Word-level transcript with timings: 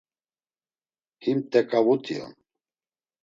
Him 1.23 1.37
tek̆avut̆i 1.51 2.15
on. 2.25 2.33